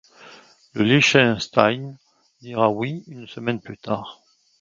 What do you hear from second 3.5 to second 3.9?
plus